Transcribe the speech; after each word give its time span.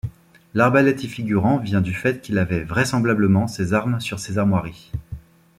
L'arbalète 0.55 1.03
y 1.03 1.07
figurant 1.07 1.59
vient 1.59 1.79
du 1.79 1.93
fait 1.93 2.21
qu'il 2.21 2.39
avait 2.39 2.63
vraisemblablement 2.63 3.45
ses 3.45 3.75
armes 3.75 3.99
sur 3.99 4.17
ses 4.19 4.39
armoiries. 4.39 4.91